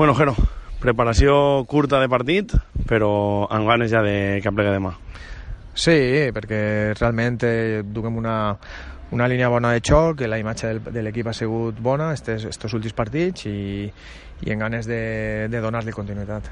Bueno, 0.00 0.14
Jero, 0.14 0.32
preparació 0.80 1.32
curta 1.68 1.98
de 2.00 2.06
partit, 2.08 2.54
però 2.88 3.10
amb 3.52 3.66
ganes 3.68 3.90
ja 3.92 4.00
de 4.00 4.40
que 4.40 4.48
plegui 4.48 4.72
demà. 4.72 4.94
Sí, 5.76 5.92
perquè 6.32 6.60
realment 6.94 7.36
eh, 7.44 7.82
duguem 7.84 8.16
una, 8.16 8.36
una 9.12 9.28
línia 9.28 9.50
bona 9.52 9.74
de 9.76 9.82
xoc, 9.84 10.24
la 10.24 10.38
imatge 10.40 10.70
del, 10.70 10.80
de 10.96 11.04
l'equip 11.04 11.28
ha 11.28 11.36
sigut 11.36 11.84
bona 11.84 12.14
estos, 12.16 12.48
estos 12.48 12.72
últims 12.80 12.96
partits 12.96 13.44
i, 13.52 13.92
i 14.40 14.56
en 14.56 14.64
ganes 14.64 14.88
de, 14.88 15.02
de 15.52 15.60
donar-li 15.60 15.92
continuïtat. 15.92 16.48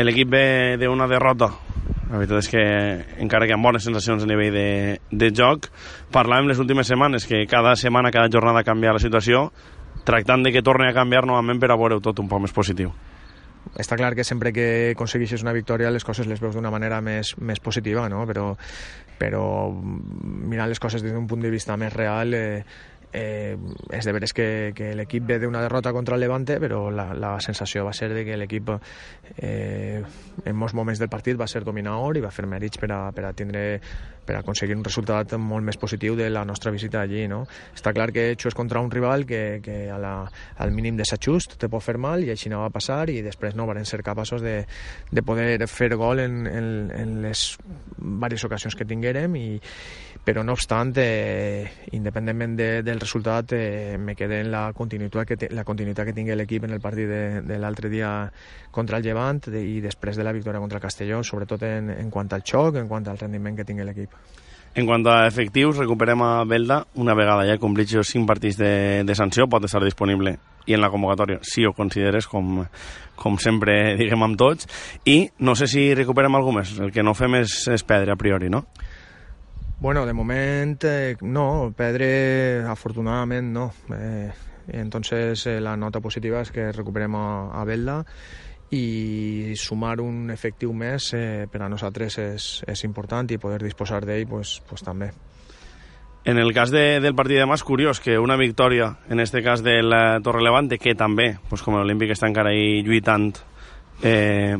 L'equip 0.00 0.32
ve 0.32 0.46
d'una 0.80 1.12
derrota. 1.12 1.52
La 2.06 2.16
veritat 2.16 2.46
és 2.46 2.48
que 2.48 2.64
encara 3.20 3.44
que 3.44 3.52
ha 3.52 3.60
bones 3.60 3.84
sensacions 3.84 4.24
a 4.24 4.32
nivell 4.32 4.56
de, 4.56 4.68
de 5.12 5.32
joc, 5.36 5.68
parlàvem 6.16 6.48
les 6.48 6.64
últimes 6.64 6.88
setmanes 6.88 7.28
que 7.28 7.44
cada 7.44 7.76
setmana, 7.76 8.08
cada 8.14 8.32
jornada 8.32 8.64
canvia 8.64 8.96
la 8.96 9.04
situació, 9.04 9.50
tractant 10.06 10.46
de 10.46 10.54
que 10.54 10.64
torni 10.64 10.88
a 10.88 10.96
canviar 10.96 11.26
novament 11.26 11.60
per 11.60 11.72
a 11.72 11.78
veure 11.78 12.00
tot 12.00 12.22
un 12.22 12.30
poc 12.30 12.44
més 12.46 12.54
positiu 12.56 12.94
està 13.74 13.96
clar 13.98 14.14
que 14.14 14.24
sempre 14.24 14.52
que 14.54 14.92
aconsegueixes 14.94 15.42
una 15.42 15.54
victòria 15.56 15.90
les 15.90 16.04
coses 16.06 16.28
les 16.30 16.40
veus 16.40 16.54
d'una 16.54 16.70
manera 16.70 17.00
més, 17.02 17.34
més 17.42 17.60
positiva, 17.60 18.08
no? 18.08 18.22
però, 18.28 18.52
però 19.18 19.42
mirant 19.72 20.70
les 20.70 20.80
coses 20.80 21.02
des 21.02 21.12
d'un 21.14 21.26
punt 21.26 21.42
de 21.42 21.50
vista 21.50 21.76
més 21.76 21.92
real 21.92 22.34
eh, 22.34 22.62
eh, 23.12 23.56
és 23.90 24.04
de 24.06 24.14
veres 24.14 24.32
que, 24.36 24.72
que 24.76 24.92
l'equip 24.98 25.26
ve 25.26 25.38
d'una 25.42 25.62
derrota 25.64 25.92
contra 25.92 26.16
el 26.16 26.22
Levante, 26.22 26.58
però 26.62 26.86
la, 26.90 27.10
la 27.14 27.36
sensació 27.40 27.84
va 27.86 27.94
ser 27.96 28.12
de 28.14 28.24
que 28.26 28.36
l'equip 28.38 28.72
eh, 29.36 30.02
en 30.44 30.56
molts 30.56 30.74
moments 30.74 31.02
del 31.02 31.12
partit 31.12 31.38
va 31.38 31.48
ser 31.50 31.64
dominador 31.64 32.16
i 32.18 32.24
va 32.24 32.34
fer 32.34 32.46
mèrits 32.46 32.78
per 32.82 32.92
a, 32.92 33.00
per 33.16 33.26
a 33.26 33.34
tindre 33.36 33.66
per 34.26 34.40
aconseguir 34.40 34.76
un 34.76 34.84
resultat 34.84 35.36
molt 35.40 35.64
més 35.66 35.78
positiu 35.80 36.16
de 36.18 36.28
la 36.30 36.44
nostra 36.44 36.72
visita 36.74 37.00
allí. 37.00 37.26
No? 37.30 37.44
Està 37.74 37.94
clar 37.96 38.10
que 38.14 38.28
és 38.36 38.56
contra 38.58 38.82
un 38.82 38.90
rival 38.90 39.26
que, 39.26 39.60
que 39.64 39.78
a 39.90 39.98
la, 40.02 40.14
al 40.58 40.74
mínim 40.74 40.98
desajust 40.98 41.56
te 41.60 41.70
pot 41.72 41.84
fer 41.84 41.96
mal 42.02 42.24
i 42.24 42.32
així 42.34 42.50
no 42.52 42.62
va 42.64 42.72
passar 42.74 43.04
i 43.10 43.20
després 43.24 43.56
no 43.56 43.66
van 43.68 43.84
ser 43.86 44.02
capaços 44.06 44.42
de, 44.42 44.58
de 45.10 45.22
poder 45.22 45.58
fer 45.70 45.94
gol 45.96 46.20
en, 46.20 46.44
en, 46.46 46.66
en 46.90 47.14
les 47.22 47.46
diverses 47.96 48.44
ocasions 48.48 48.76
que 48.76 48.86
tinguérem 48.88 49.36
i, 49.38 49.46
però 50.26 50.42
no 50.42 50.56
obstant, 50.56 50.90
eh, 50.98 51.86
independentment 51.94 52.56
de, 52.58 52.82
del 52.82 52.98
resultat, 52.98 53.52
eh, 53.52 53.96
me 53.96 54.16
quedé 54.18 54.40
en 54.40 54.50
la 54.50 54.72
continuïtat 54.74 55.28
que, 55.28 55.50
la 55.54 55.62
continuïtat 55.64 56.08
que 56.08 56.16
tingui 56.16 56.34
l'equip 56.34 56.66
en 56.66 56.74
el 56.74 56.82
partit 56.82 57.06
de, 57.06 57.20
de 57.46 57.58
l'altre 57.62 57.92
dia 57.92 58.10
contra 58.74 58.98
el 58.98 59.06
Llevant 59.06 59.38
de, 59.46 59.62
i 59.62 59.78
després 59.84 60.18
de 60.18 60.26
la 60.26 60.34
victòria 60.34 60.58
contra 60.58 60.80
el 60.80 60.82
Castelló, 60.82 61.22
sobretot 61.22 61.62
en, 61.68 61.92
en 61.94 62.10
quant 62.10 62.32
al 62.34 62.42
xoc, 62.42 62.80
en 62.82 62.90
quant 62.90 63.06
al 63.06 63.22
rendiment 63.22 63.54
que 63.54 63.68
tingui 63.68 63.86
l'equip. 63.86 64.15
En 64.76 64.84
quant 64.84 65.06
a 65.08 65.22
efectius, 65.24 65.78
recuperem 65.78 66.20
a 66.20 66.44
Belda 66.44 66.82
una 67.00 67.14
vegada 67.16 67.46
ja 67.48 67.56
complits 67.56 67.94
els 67.96 68.10
5 68.12 68.28
partits 68.28 68.58
de, 68.60 68.72
de 69.08 69.14
sanció, 69.16 69.46
pot 69.48 69.64
estar 69.64 69.80
disponible 69.80 70.36
i 70.66 70.74
en 70.74 70.82
la 70.82 70.90
convocatòria, 70.90 71.38
si 71.46 71.64
ho 71.64 71.72
consideres 71.72 72.26
com, 72.28 72.60
com 73.16 73.38
sempre 73.40 73.76
diguem 74.00 74.26
amb 74.26 74.36
tots, 74.36 74.68
i 75.08 75.30
no 75.38 75.56
sé 75.56 75.70
si 75.70 75.88
recuperem 75.94 76.36
algú 76.36 76.52
més, 76.52 76.74
el 76.82 76.92
que 76.92 77.06
no 77.06 77.16
fem 77.16 77.38
és, 77.40 77.62
és 77.72 77.86
perdre 77.86 78.12
a 78.12 78.20
priori, 78.20 78.50
no? 78.52 78.66
Bueno, 79.78 80.06
de 80.06 80.12
moment 80.16 80.84
eh, 80.88 81.16
no, 81.20 81.72
Pedre 81.76 82.64
afortunadament 82.64 83.50
no. 83.52 83.66
Eh, 83.92 84.32
entonces 84.68 85.46
eh, 85.46 85.60
la 85.60 85.76
nota 85.76 86.00
positiva 86.00 86.40
és 86.40 86.50
que 86.50 86.70
recuperem 86.72 87.14
a, 87.14 87.26
a 87.60 87.64
Belda 87.68 87.98
i 88.74 89.54
sumar 89.54 90.00
un 90.02 90.30
efectiu 90.34 90.72
més 90.74 91.12
eh, 91.14 91.46
per 91.50 91.62
a 91.62 91.70
nosaltres 91.70 92.18
és, 92.18 92.48
és 92.66 92.84
important 92.88 93.28
i 93.30 93.38
poder 93.38 93.62
disposar 93.62 94.02
d'ell 94.04 94.26
pues, 94.26 94.60
pues, 94.68 94.82
també. 94.82 95.12
En 96.26 96.38
el 96.42 96.50
cas 96.52 96.72
de, 96.74 96.98
del 96.98 97.14
partit 97.14 97.38
de 97.38 97.44
demà 97.44 97.54
és 97.54 97.62
curiós 97.62 98.00
que 98.02 98.18
una 98.18 98.34
victòria, 98.36 98.96
en 99.08 99.22
este 99.22 99.44
cas 99.46 99.62
del 99.62 99.94
Torre 100.26 100.42
Levante, 100.42 100.80
que 100.82 100.96
també, 100.98 101.36
pues, 101.48 101.62
com 101.62 101.78
l'Olímpic 101.78 102.10
està 102.16 102.26
encara 102.26 102.50
ahí 102.50 102.82
lluitant, 102.82 103.30
eh, 104.02 104.56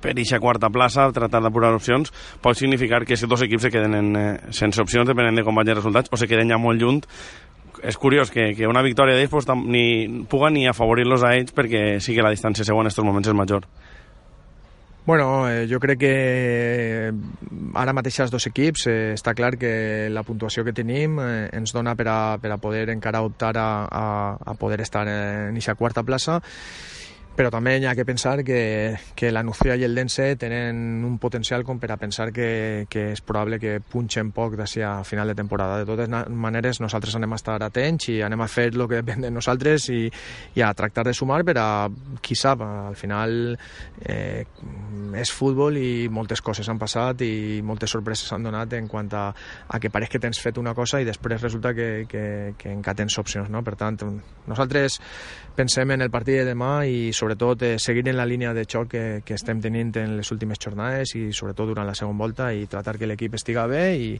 per 0.00 0.10
aquesta 0.10 0.40
quarta 0.42 0.70
plaça, 0.74 1.06
tratar 1.14 1.40
d'apurar 1.44 1.70
opcions, 1.76 2.10
pot 2.42 2.58
significar 2.58 3.04
que 3.04 3.12
aquests 3.12 3.28
dos 3.30 3.44
equips 3.46 3.68
se 3.68 3.70
queden 3.70 3.94
en, 3.94 4.16
eh, 4.16 4.40
sense 4.50 4.82
opcions 4.82 5.06
depenent 5.06 5.38
de 5.38 5.44
com 5.44 5.54
vagin 5.54 5.76
els 5.76 5.84
resultats 5.84 6.10
o 6.10 6.16
se 6.16 6.26
queden 6.26 6.50
ja 6.50 6.58
molt 6.58 6.80
lluny 6.80 7.02
és 7.84 7.98
curiós 8.00 8.30
que, 8.32 8.52
que 8.56 8.68
una 8.70 8.82
victòria 8.82 9.16
d'ells 9.16 9.32
pues, 9.32 9.48
ni 9.64 10.24
puga 10.30 10.50
ni 10.50 10.66
afavorir-los 10.68 11.24
a 11.24 11.34
ells 11.36 11.52
perquè 11.54 12.00
sí 12.00 12.16
que 12.16 12.24
la 12.24 12.32
distància 12.32 12.64
segona 12.64 12.88
en 12.88 12.92
aquests 12.92 13.06
moments 13.06 13.28
és 13.28 13.36
major. 13.36 13.68
Bueno, 15.04 15.50
eh, 15.50 15.66
jo 15.68 15.76
crec 15.80 15.98
que 16.00 16.12
eh, 16.14 17.12
ara 17.76 17.92
mateix 17.92 18.22
els 18.24 18.32
dos 18.32 18.46
equips 18.48 18.86
eh, 18.88 19.12
està 19.12 19.34
clar 19.36 19.52
que 19.60 20.08
la 20.08 20.22
puntuació 20.24 20.64
que 20.64 20.72
tenim 20.72 21.18
eh, 21.20 21.50
ens 21.52 21.76
dona 21.76 21.92
per 21.92 22.08
a, 22.08 22.18
per 22.40 22.54
a 22.54 22.56
poder 22.56 22.86
encara 22.88 23.20
optar 23.20 23.52
a, 23.60 23.68
a, 23.84 24.04
a 24.40 24.54
poder 24.56 24.80
estar 24.80 25.04
en 25.04 25.52
aquesta 25.52 25.76
quarta 25.76 26.06
plaça 26.08 26.40
però 27.34 27.50
també 27.50 27.76
hi 27.80 27.86
ha 27.90 27.94
que 27.98 28.04
pensar 28.06 28.44
que, 28.46 28.96
que 29.18 29.32
la 29.32 29.42
Nucía 29.42 29.74
i 29.76 29.84
el 29.84 29.94
Dense 29.94 30.36
tenen 30.38 31.02
un 31.04 31.16
potencial 31.18 31.64
com 31.66 31.80
per 31.82 31.90
a 31.90 31.96
pensar 31.98 32.30
que, 32.32 32.86
que 32.90 33.08
és 33.12 33.22
probable 33.26 33.58
que 33.58 33.80
punxen 33.80 34.30
poc 34.34 34.54
d'ací 34.58 34.82
a 34.86 35.02
final 35.04 35.28
de 35.30 35.34
temporada. 35.34 35.80
De 35.82 35.88
totes 35.88 36.10
maneres, 36.30 36.80
nosaltres 36.80 37.16
anem 37.18 37.34
a 37.34 37.40
estar 37.40 37.56
atents 37.66 38.08
i 38.12 38.20
anem 38.22 38.44
a 38.44 38.48
fer 38.50 38.68
el 38.70 38.86
que 38.86 39.00
depèn 39.02 39.26
de 39.26 39.32
nosaltres 39.34 39.88
i, 39.90 40.04
i 40.54 40.62
a 40.62 40.70
tractar 40.78 41.06
de 41.08 41.14
sumar 41.16 41.42
per 41.44 41.56
a, 41.58 41.68
qui 42.22 42.38
sap, 42.38 42.62
al 42.62 42.94
final 42.98 43.56
eh, 44.06 44.46
és 45.18 45.34
futbol 45.34 45.76
i 45.78 46.06
moltes 46.10 46.42
coses 46.44 46.68
han 46.70 46.78
passat 46.78 47.26
i 47.26 47.60
moltes 47.66 47.96
sorpreses 47.96 48.30
han 48.32 48.46
donat 48.46 48.78
en 48.78 48.86
quant 48.90 49.10
a, 49.18 49.26
a 49.68 49.82
que 49.82 49.90
pareix 49.90 50.14
que 50.14 50.22
tens 50.22 50.38
fet 50.42 50.58
una 50.62 50.74
cosa 50.74 51.02
i 51.02 51.08
després 51.08 51.42
resulta 51.42 51.74
que, 51.74 52.06
que, 52.08 52.54
que 52.58 52.70
encara 52.70 53.02
tens 53.02 53.18
opcions. 53.18 53.50
No? 53.50 53.64
Per 53.66 53.74
tant, 53.80 53.98
nosaltres 54.46 55.00
pensem 55.54 55.90
en 55.94 56.02
el 56.02 56.10
partit 56.14 56.40
de 56.42 56.48
demà 56.48 56.72
i 56.86 57.12
sobretot 57.24 57.62
eh, 57.62 57.78
seguir 57.78 58.06
en 58.08 58.18
la 58.18 58.26
línia 58.26 58.52
de 58.52 58.66
xoc 58.68 58.90
que, 58.92 59.22
que 59.24 59.34
estem 59.34 59.60
tenint 59.64 59.94
en 59.96 60.18
les 60.18 60.30
últimes 60.32 60.60
jornades 60.60 61.14
i 61.16 61.30
sobretot 61.32 61.70
durant 61.70 61.88
la 61.88 61.94
segona 61.96 62.18
volta 62.20 62.50
i 62.52 62.66
tratar 62.68 62.98
que 63.00 63.08
l'equip 63.08 63.38
estiga 63.38 63.64
bé 63.70 63.84
i, 63.96 64.10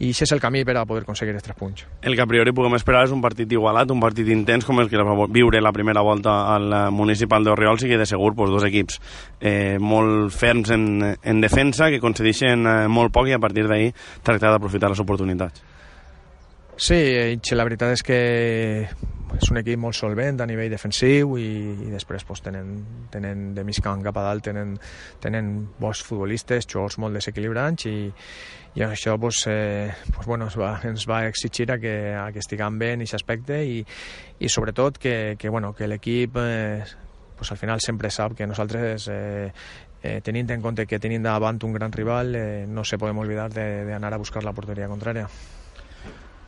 i 0.00 0.10
això 0.10 0.24
és 0.24 0.32
el 0.32 0.40
camí 0.40 0.64
per 0.64 0.78
a 0.80 0.86
poder 0.88 1.04
aconseguir 1.04 1.34
els 1.36 1.44
tres 1.44 1.58
punts. 1.58 1.84
El 2.00 2.16
que 2.16 2.24
a 2.24 2.28
priori 2.30 2.54
puguem 2.56 2.78
esperar 2.78 3.04
és 3.04 3.12
un 3.12 3.20
partit 3.24 3.52
igualat, 3.52 3.92
un 3.92 4.00
partit 4.00 4.28
intens 4.32 4.64
com 4.64 4.80
el 4.80 4.88
que 4.88 5.04
va 5.04 5.28
viure 5.28 5.60
la 5.60 5.74
primera 5.76 6.04
volta 6.06 6.38
al 6.54 6.72
municipal 6.96 7.44
d'Orriols 7.44 7.84
i 7.84 7.92
que 7.92 8.00
de 8.00 8.08
segur 8.08 8.32
pues, 8.34 8.50
dos 8.50 8.64
equips 8.64 9.00
eh, 9.40 9.76
molt 9.78 10.32
ferms 10.32 10.72
en, 10.72 10.88
en 11.20 11.44
defensa 11.44 11.90
que 11.92 12.00
concedeixen 12.00 12.64
eh, 12.64 12.76
molt 12.88 13.12
poc 13.12 13.28
i 13.28 13.36
a 13.36 13.42
partir 13.42 13.68
d'ahir 13.68 13.92
tractar 14.24 14.54
d'aprofitar 14.54 14.92
les 14.92 15.04
oportunitats. 15.04 15.76
Sí, 16.76 16.96
la 17.56 17.64
veritat 17.64 17.94
és 17.96 18.02
que 18.04 18.16
és 19.36 19.50
un 19.52 19.60
equip 19.60 19.80
molt 19.80 19.96
solvent 19.96 20.40
a 20.40 20.46
nivell 20.48 20.72
defensiu 20.72 21.36
i, 21.40 21.48
i 21.86 21.90
després 21.92 22.24
pues, 22.24 22.42
tenen, 22.44 22.76
tenen 23.12 23.50
de 23.56 23.64
mig 23.66 23.78
camp 23.84 24.02
cap 24.04 24.16
a 24.16 24.24
dalt 24.28 24.46
tenen, 24.48 24.76
tenen 25.22 25.52
bons 25.80 26.02
futbolistes, 26.06 26.68
jugadors 26.70 26.98
molt 27.02 27.18
desequilibrants 27.18 27.88
i, 27.90 27.96
i 28.76 28.84
això 28.86 29.16
pues, 29.20 29.42
eh, 29.50 29.92
pues, 30.14 30.26
bueno, 30.26 30.48
ens, 30.48 30.56
va, 30.60 30.74
ens 30.88 31.06
va 31.08 31.24
exigir 31.28 31.70
a 31.72 31.78
que, 31.82 31.96
a 32.16 32.30
que 32.32 32.42
estiguem 32.44 32.78
bé 32.80 32.94
en 32.94 33.04
aquest 33.04 33.20
aspecte 33.20 33.60
i, 33.64 33.82
i 34.38 34.52
sobretot 34.52 34.98
que, 34.98 35.36
que, 35.38 35.52
bueno, 35.52 35.74
que 35.76 35.88
l'equip 35.88 36.40
eh, 36.40 36.84
pues, 37.36 37.52
al 37.52 37.60
final 37.60 37.80
sempre 37.84 38.10
sap 38.10 38.36
que 38.36 38.46
nosaltres 38.46 39.08
eh, 39.12 39.52
eh, 40.02 40.20
tenint 40.24 40.50
en 40.50 40.64
compte 40.64 40.86
que 40.86 41.00
tenim 41.02 41.22
davant 41.24 41.60
un 41.64 41.76
gran 41.76 41.92
rival 41.92 42.34
eh, 42.34 42.64
no 42.68 42.84
se 42.84 42.98
podem 42.98 43.18
oblidar 43.18 43.52
d'anar 43.52 44.14
a 44.14 44.20
buscar 44.20 44.44
la 44.44 44.52
porteria 44.56 44.88
contrària. 44.88 45.28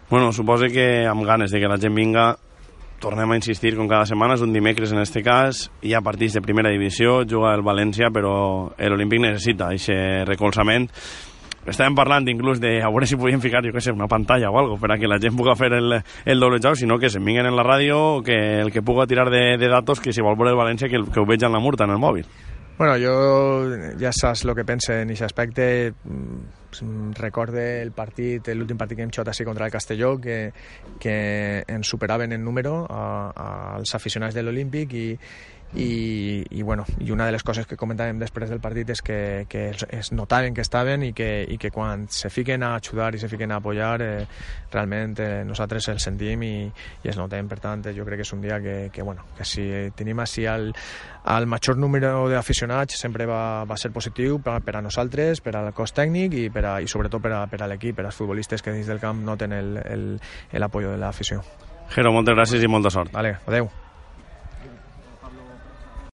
Bueno, 0.08 0.32
suposo 0.32 0.70
que 0.72 1.04
amb 1.06 1.24
ganes 1.28 1.50
de 1.52 1.60
que 1.60 1.68
la 1.68 1.76
gent 1.76 1.94
vinga 1.94 2.30
tornem 3.00 3.30
a 3.30 3.38
insistir 3.38 3.74
com 3.76 3.88
cada 3.88 4.06
setmana, 4.06 4.34
és 4.34 4.42
un 4.42 4.52
dimecres 4.52 4.92
en 4.92 5.00
este 5.02 5.22
cas, 5.22 5.68
hi 5.82 5.94
ha 5.94 6.02
partits 6.04 6.36
de 6.38 6.42
primera 6.44 6.70
divisió, 6.74 7.22
juga 7.28 7.54
el 7.54 7.64
València, 7.66 8.10
però 8.14 8.34
l'Olímpic 8.78 9.22
necessita 9.22 9.70
aquest 9.72 10.28
recolzament. 10.28 10.88
Estàvem 11.68 11.96
parlant 11.98 12.24
inclús 12.30 12.62
de 12.62 12.78
a 12.80 12.88
veure 12.88 13.06
si 13.06 13.18
podíem 13.20 13.42
ficar, 13.44 13.60
jo 13.64 13.74
què 13.74 13.82
sé, 13.84 13.92
una 13.92 14.08
pantalla 14.08 14.48
o 14.50 14.58
algo 14.58 14.78
que 14.80 15.10
la 15.10 15.18
gent 15.20 15.36
pugui 15.36 15.54
fer 15.58 15.72
el, 15.76 15.98
el 16.24 16.40
doble 16.40 16.60
joc, 16.64 16.78
sinó 16.80 16.98
que 16.98 17.10
se'n 17.10 17.24
vinguen 17.24 17.46
en 17.46 17.56
la 17.56 17.66
ràdio, 17.66 18.22
que 18.24 18.60
el 18.62 18.72
que 18.72 18.82
puga 18.82 19.06
tirar 19.06 19.28
de, 19.30 19.58
de 19.58 19.68
datos, 19.68 20.00
que 20.00 20.12
si 20.12 20.22
vol 20.22 20.36
veure 20.36 20.54
el 20.54 20.60
València, 20.60 20.88
que, 20.88 21.02
que 21.12 21.20
ho 21.20 21.26
veig 21.28 21.44
en 21.44 21.52
la 21.52 21.60
murta, 21.60 21.84
en 21.84 21.92
el 21.92 22.00
mòbil. 22.00 22.24
Bueno, 22.78 22.94
jo 22.94 23.14
ja 23.98 24.12
saps 24.14 24.44
el 24.44 24.54
que 24.54 24.64
pense 24.64 25.00
en 25.02 25.10
aquest 25.10 25.26
aspecte. 25.26 25.64
Recorde 27.18 27.64
el 27.82 27.90
partit, 27.96 28.52
l'últim 28.54 28.78
partit 28.78 29.00
que 29.00 29.02
hem 29.02 29.10
xutat 29.10 29.32
així 29.32 29.46
contra 29.48 29.66
el 29.66 29.72
Castelló, 29.74 30.12
que, 30.22 30.52
que 31.02 31.16
ens 31.66 31.90
superaven 31.90 32.36
en 32.36 32.44
número 32.44 32.84
a, 32.86 33.02
als 33.74 33.96
aficionats 33.98 34.36
de 34.36 34.44
l'Olímpic 34.46 34.94
i, 34.94 35.08
i, 35.74 36.46
i, 36.50 36.62
bueno, 36.62 36.84
i 36.98 37.10
una 37.10 37.26
de 37.26 37.32
les 37.32 37.42
coses 37.44 37.66
que 37.68 37.76
comentàvem 37.76 38.18
després 38.20 38.48
del 38.48 38.60
partit 38.60 38.88
és 38.94 39.02
que, 39.04 39.18
que 39.52 39.68
es, 39.74 39.84
es 39.92 40.10
notaven 40.16 40.54
que 40.56 40.64
estaven 40.64 41.02
i 41.04 41.12
que, 41.12 41.44
i 41.44 41.58
que 41.60 41.70
quan 41.70 42.06
se 42.08 42.30
fiquen 42.32 42.62
a 42.64 42.74
ajudar 42.76 43.14
i 43.14 43.20
se 43.20 43.28
fiquen 43.28 43.52
a 43.52 43.58
apoyar 43.60 44.00
eh, 44.02 44.26
realment 44.72 45.18
eh, 45.20 45.44
nosaltres 45.44 45.90
el 45.92 46.00
sentim 46.00 46.42
i, 46.46 46.54
i 47.04 47.12
es 47.12 47.18
notem, 47.20 47.48
per 47.50 47.60
tant 47.60 47.84
jo 47.84 48.06
crec 48.08 48.22
que 48.22 48.26
és 48.26 48.32
un 48.32 48.40
dia 48.44 48.60
que, 48.64 48.76
que, 48.92 49.04
bueno, 49.04 49.26
que 49.36 49.44
si 49.44 49.66
tenim 49.96 50.20
així 50.24 50.46
el, 50.48 50.72
el 51.36 51.46
major 51.46 51.76
número 51.76 52.28
d'aficionats 52.32 52.96
sempre 52.96 53.26
va, 53.28 53.64
va 53.68 53.76
ser 53.76 53.92
positiu 53.92 54.38
per, 54.40 54.60
per 54.64 54.78
a 54.78 54.82
nosaltres, 54.84 55.42
per 55.44 55.56
al 55.58 55.74
cos 55.76 55.92
tècnic 55.92 56.38
i, 56.38 56.46
per 56.54 56.64
a, 56.64 56.78
i 56.80 56.88
sobretot 56.88 57.22
per 57.22 57.34
a, 57.34 57.42
per 57.50 57.60
a 57.62 57.68
l'equip, 57.68 57.98
per 57.98 58.06
als 58.08 58.16
futbolistes 58.16 58.64
que 58.64 58.72
dins 58.72 58.88
del 58.88 59.02
camp 59.02 59.20
noten 59.26 59.52
l'apoyo 59.52 60.94
de 60.94 61.02
l'afició. 61.02 61.42
Jero, 61.92 62.12
moltes 62.12 62.36
gràcies 62.36 62.64
i 62.64 62.72
molta 62.72 62.92
sort. 62.92 63.12
Vale, 63.12 63.36
adeu. 63.48 63.68